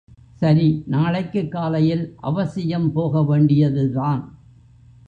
[0.33, 4.23] சரி நாளைக்குக் காலையில் அவசியம் போக வேண்டியதுதான்.